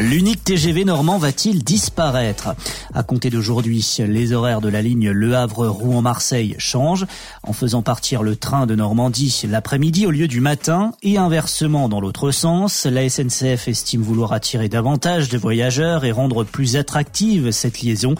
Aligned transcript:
L'unique 0.00 0.44
TGV 0.44 0.84
normand 0.84 1.18
va-t-il 1.18 1.64
disparaître 1.64 2.54
À 2.94 3.02
compter 3.02 3.30
d'aujourd'hui, 3.30 3.84
les 4.06 4.32
horaires 4.32 4.60
de 4.60 4.68
la 4.68 4.80
ligne 4.80 5.10
Le 5.10 5.34
Havre-Rouen-Marseille 5.34 6.54
changent 6.56 7.04
en 7.42 7.52
faisant 7.52 7.82
partir 7.82 8.22
le 8.22 8.36
train 8.36 8.66
de 8.66 8.76
Normandie 8.76 9.42
l'après-midi 9.50 10.06
au 10.06 10.12
lieu 10.12 10.28
du 10.28 10.40
matin 10.40 10.92
et 11.02 11.18
inversement 11.18 11.88
dans 11.88 12.00
l'autre 12.00 12.30
sens. 12.30 12.86
La 12.86 13.08
SNCF 13.08 13.66
estime 13.66 14.02
vouloir 14.02 14.32
attirer 14.32 14.68
davantage 14.68 15.30
de 15.30 15.36
voyageurs 15.36 16.04
et 16.04 16.12
rendre 16.12 16.44
plus 16.44 16.76
attractive 16.76 17.50
cette 17.50 17.80
liaison. 17.80 18.14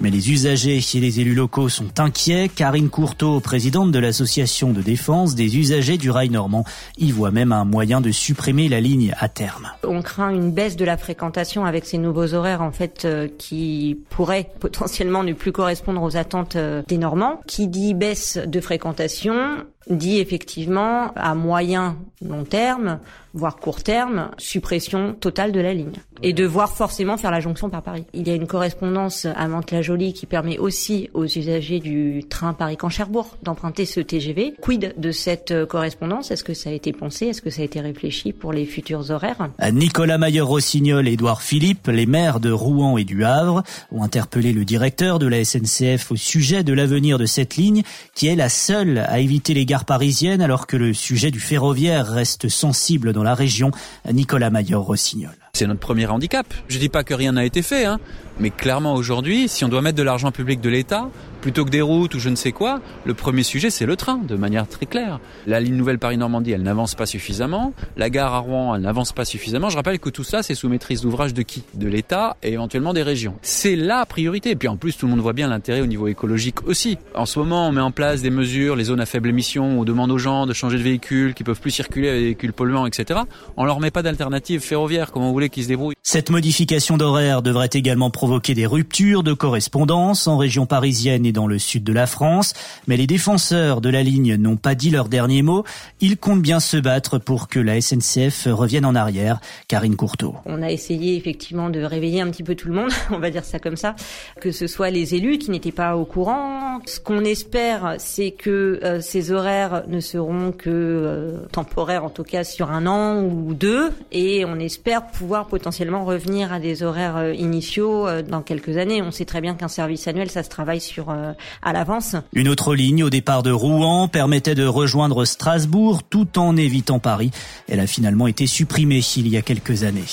Mais 0.00 0.10
les 0.10 0.32
usagers 0.32 0.80
et 0.94 1.00
les 1.00 1.20
élus 1.20 1.36
locaux 1.36 1.68
sont 1.68 2.00
inquiets. 2.00 2.48
Karine 2.48 2.90
Courteau, 2.90 3.38
présidente 3.38 3.92
de 3.92 4.00
l'association 4.00 4.72
de 4.72 4.82
défense 4.82 5.36
des 5.36 5.58
usagers 5.58 5.96
du 5.96 6.10
rail 6.10 6.30
normand, 6.30 6.64
y 6.98 7.12
voit 7.12 7.30
même 7.30 7.52
un 7.52 7.64
moyen 7.64 8.00
de 8.00 8.10
supprimer 8.10 8.68
la 8.68 8.80
ligne 8.80 9.14
à 9.20 9.28
terme. 9.28 9.68
On 9.86 10.02
craint 10.02 10.30
une 10.30 10.50
baisse 10.50 10.74
de 10.74 10.84
la 10.84 10.96
fréquence 10.96 11.19
avec 11.64 11.86
ces 11.86 11.98
nouveaux 11.98 12.34
horaires 12.34 12.62
en 12.62 12.72
fait 12.72 13.04
euh, 13.04 13.28
qui 13.38 13.98
pourraient 14.10 14.50
potentiellement 14.60 15.22
ne 15.22 15.32
plus 15.32 15.52
correspondre 15.52 16.02
aux 16.02 16.16
attentes 16.16 16.56
euh, 16.56 16.82
des 16.88 16.98
Normands. 16.98 17.40
Qui 17.46 17.68
dit 17.68 17.94
baisse 17.94 18.38
de 18.38 18.60
fréquentation 18.60 19.64
dit 19.88 20.20
effectivement 20.20 21.12
à 21.16 21.34
moyen 21.34 21.96
long 22.24 22.44
terme, 22.44 23.00
voire 23.34 23.56
court 23.56 23.82
terme, 23.82 24.30
suppression 24.38 25.14
totale 25.14 25.52
de 25.52 25.60
la 25.60 25.74
ligne. 25.74 25.92
Et 26.22 26.32
devoir 26.32 26.72
forcément 26.76 27.16
faire 27.16 27.30
la 27.30 27.40
jonction 27.40 27.70
par 27.70 27.82
Paris. 27.82 28.04
Il 28.12 28.28
y 28.28 28.30
a 28.30 28.34
une 28.34 28.46
correspondance 28.46 29.26
à 29.26 29.48
Mantes-la-Jolie 29.48 30.12
qui 30.12 30.26
permet 30.26 30.58
aussi 30.58 31.08
aux 31.14 31.24
usagers 31.24 31.80
du 31.80 32.24
train 32.28 32.52
Paris-Cancherbourg 32.52 33.36
d'emprunter 33.42 33.86
ce 33.86 34.00
TGV. 34.00 34.54
Quid 34.60 34.94
de 34.98 35.12
cette 35.12 35.64
correspondance? 35.66 36.30
Est-ce 36.30 36.44
que 36.44 36.52
ça 36.52 36.70
a 36.70 36.72
été 36.72 36.92
pensé? 36.92 37.26
Est-ce 37.26 37.40
que 37.40 37.48
ça 37.48 37.62
a 37.62 37.64
été 37.64 37.80
réfléchi 37.80 38.32
pour 38.32 38.52
les 38.52 38.66
futurs 38.66 39.10
horaires? 39.10 39.48
Nicolas 39.72 40.18
Mayer-Rossignol 40.18 41.08
et 41.08 41.12
Édouard 41.12 41.42
Philippe, 41.42 41.86
les 41.86 42.06
maires 42.06 42.40
de 42.40 42.50
Rouen 42.50 42.98
et 42.98 43.04
du 43.04 43.24
Havre, 43.24 43.62
ont 43.90 44.02
interpellé 44.02 44.52
le 44.52 44.64
directeur 44.64 45.18
de 45.18 45.26
la 45.26 45.42
SNCF 45.44 46.12
au 46.12 46.16
sujet 46.16 46.64
de 46.64 46.72
l'avenir 46.72 47.18
de 47.18 47.26
cette 47.26 47.56
ligne 47.56 47.82
qui 48.14 48.26
est 48.26 48.36
la 48.36 48.48
seule 48.48 48.98
à 48.98 49.20
éviter 49.20 49.54
les 49.54 49.64
gares 49.64 49.84
parisiennes 49.84 50.42
alors 50.42 50.66
que 50.66 50.76
le 50.76 50.92
sujet 50.92 51.30
du 51.30 51.40
ferroviaire 51.40 52.06
reste 52.06 52.48
sensible 52.48 53.12
dans 53.12 53.19
la 53.22 53.34
région. 53.34 53.70
Nicolas 54.10 54.50
Maillard-Rossignol. 54.50 55.34
C'est 55.60 55.66
notre 55.66 55.78
premier 55.78 56.06
handicap. 56.06 56.46
Je 56.68 56.78
dis 56.78 56.88
pas 56.88 57.04
que 57.04 57.12
rien 57.12 57.32
n'a 57.32 57.44
été 57.44 57.60
fait, 57.60 57.84
hein, 57.84 58.00
mais 58.38 58.48
clairement 58.48 58.94
aujourd'hui, 58.94 59.46
si 59.46 59.62
on 59.66 59.68
doit 59.68 59.82
mettre 59.82 59.98
de 59.98 60.02
l'argent 60.02 60.32
public 60.32 60.62
de 60.62 60.70
l'État, 60.70 61.10
plutôt 61.42 61.66
que 61.66 61.70
des 61.70 61.82
routes 61.82 62.14
ou 62.14 62.18
je 62.18 62.30
ne 62.30 62.36
sais 62.36 62.52
quoi, 62.52 62.80
le 63.04 63.12
premier 63.12 63.42
sujet 63.42 63.68
c'est 63.70 63.84
le 63.84 63.96
train, 63.96 64.16
de 64.16 64.34
manière 64.34 64.66
très 64.66 64.86
claire. 64.86 65.20
La 65.46 65.60
ligne 65.60 65.74
nouvelle 65.74 65.98
Paris-Normandie, 65.98 66.52
elle 66.52 66.62
n'avance 66.62 66.94
pas 66.94 67.04
suffisamment. 67.04 67.74
La 67.98 68.08
gare 68.08 68.32
à 68.32 68.38
Rouen, 68.38 68.74
elle 68.74 68.80
n'avance 68.80 69.12
pas 69.12 69.26
suffisamment. 69.26 69.68
Je 69.68 69.76
rappelle 69.76 69.98
que 69.98 70.08
tout 70.08 70.24
ça, 70.24 70.42
c'est 70.42 70.54
sous 70.54 70.70
maîtrise 70.70 71.02
d'ouvrage 71.02 71.34
de 71.34 71.42
qui? 71.42 71.64
De 71.74 71.86
l'État 71.86 72.38
et 72.42 72.52
éventuellement 72.52 72.94
des 72.94 73.02
régions. 73.02 73.34
C'est 73.42 73.76
la 73.76 74.06
priorité. 74.06 74.50
Et 74.50 74.56
puis 74.56 74.68
en 74.68 74.78
plus, 74.78 74.96
tout 74.96 75.04
le 75.04 75.10
monde 75.10 75.20
voit 75.20 75.34
bien 75.34 75.48
l'intérêt 75.48 75.82
au 75.82 75.86
niveau 75.86 76.08
écologique 76.08 76.66
aussi. 76.66 76.96
En 77.14 77.26
ce 77.26 77.38
moment, 77.38 77.68
on 77.68 77.72
met 77.72 77.82
en 77.82 77.90
place 77.90 78.22
des 78.22 78.30
mesures, 78.30 78.76
les 78.76 78.84
zones 78.84 79.00
à 79.00 79.06
faible 79.06 79.28
émission, 79.28 79.80
on 79.80 79.84
demande 79.84 80.10
aux 80.10 80.18
gens 80.18 80.46
de 80.46 80.54
changer 80.54 80.78
de 80.78 80.82
véhicule, 80.82 81.34
qui 81.34 81.44
peuvent 81.44 81.60
plus 81.60 81.70
circuler 81.70 82.08
avec 82.08 82.20
des 82.20 82.26
véhicules 82.26 82.52
polluants, 82.54 82.86
etc. 82.86 83.20
On 83.58 83.64
leur 83.64 83.80
met 83.80 83.90
pas 83.90 84.02
d'alternative 84.02 84.62
ferroviaire, 84.62 85.12
comment 85.12 85.26
vous 85.26 85.34
voulez 85.34 85.49
qu'ils 85.50 85.64
se 85.64 85.68
débrouillent. 85.68 85.94
Cette 86.02 86.30
modification 86.30 86.96
d'horaire 86.96 87.42
devrait 87.42 87.70
également 87.72 88.10
provoquer 88.10 88.54
des 88.54 88.66
ruptures 88.66 89.22
de 89.22 89.32
correspondance 89.32 90.26
en 90.26 90.36
région 90.36 90.66
parisienne 90.66 91.30
dans 91.32 91.46
le 91.46 91.58
sud 91.58 91.84
de 91.84 91.92
la 91.92 92.06
France. 92.06 92.54
Mais 92.86 92.96
les 92.96 93.06
défenseurs 93.06 93.80
de 93.80 93.90
la 93.90 94.02
ligne 94.02 94.36
n'ont 94.36 94.56
pas 94.56 94.74
dit 94.74 94.90
leur 94.90 95.08
dernier 95.08 95.42
mot. 95.42 95.64
Ils 96.00 96.16
comptent 96.16 96.42
bien 96.42 96.60
se 96.60 96.76
battre 96.76 97.18
pour 97.18 97.48
que 97.48 97.60
la 97.60 97.80
SNCF 97.80 98.48
revienne 98.50 98.84
en 98.84 98.94
arrière. 98.94 99.40
Karine 99.68 99.96
Courteau. 99.96 100.34
On 100.46 100.62
a 100.62 100.70
essayé 100.70 101.16
effectivement 101.16 101.70
de 101.70 101.82
réveiller 101.82 102.20
un 102.20 102.30
petit 102.30 102.42
peu 102.42 102.54
tout 102.54 102.68
le 102.68 102.74
monde, 102.74 102.90
on 103.10 103.18
va 103.18 103.30
dire 103.30 103.44
ça 103.44 103.58
comme 103.58 103.76
ça, 103.76 103.94
que 104.40 104.52
ce 104.52 104.66
soit 104.66 104.90
les 104.90 105.14
élus 105.14 105.38
qui 105.38 105.50
n'étaient 105.50 105.72
pas 105.72 105.96
au 105.96 106.04
courant. 106.04 106.80
Ce 106.86 107.00
qu'on 107.00 107.24
espère, 107.24 107.96
c'est 107.98 108.30
que 108.30 108.80
euh, 108.82 109.00
ces 109.00 109.32
horaires 109.32 109.84
ne 109.88 110.00
seront 110.00 110.52
que 110.52 110.70
euh, 110.70 111.38
temporaires, 111.52 112.04
en 112.04 112.10
tout 112.10 112.24
cas 112.24 112.44
sur 112.44 112.70
un 112.70 112.86
an 112.86 113.22
ou 113.22 113.54
deux, 113.54 113.92
et 114.12 114.44
on 114.44 114.58
espère 114.58 115.06
pouvoir 115.08 115.39
potentiellement 115.46 116.04
revenir 116.04 116.52
à 116.52 116.60
des 116.60 116.82
horaires 116.82 117.16
euh, 117.16 117.34
initiaux 117.34 118.06
dans 118.22 118.42
quelques 118.42 118.76
années. 118.76 119.02
On 119.02 119.10
sait 119.10 119.24
très 119.24 119.40
bien 119.40 119.54
qu'un 119.54 119.68
service 119.68 120.06
annuel, 120.08 120.30
ça 120.30 120.42
se 120.42 120.48
travaille 120.48 120.80
sur 120.80 121.14
à 121.62 121.72
l'avance. 121.72 122.16
Une 122.32 122.48
autre 122.48 122.74
ligne 122.74 123.04
au 123.04 123.10
départ 123.10 123.42
de 123.42 123.50
Rouen 123.50 124.08
permettait 124.08 124.54
de 124.54 124.66
rejoindre 124.66 125.24
Strasbourg 125.24 126.02
tout 126.02 126.38
en 126.38 126.56
évitant 126.56 126.98
Paris. 126.98 127.30
Elle 127.68 127.80
a 127.80 127.86
finalement 127.86 128.26
été 128.26 128.46
supprimée 128.46 129.00
il 129.16 129.28
y 129.28 129.36
a 129.36 129.42
quelques 129.42 129.84
années. 129.84 130.04